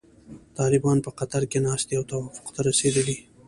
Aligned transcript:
طالبان 0.57 0.97
په 1.05 1.09
قطر 1.19 1.43
کې 1.51 1.59
ناست 1.67 1.85
دي 1.89 1.95
او 1.99 2.03
توافق 2.11 2.47
ته 2.55 2.59
رسیدلي. 2.69 3.17